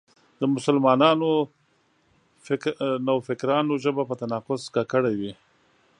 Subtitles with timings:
[0.39, 1.29] د مسلمانو
[3.07, 5.31] نوفکرانو ژبه په تناقض ککړه وي.